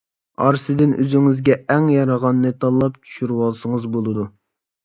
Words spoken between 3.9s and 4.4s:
بولىدۇ.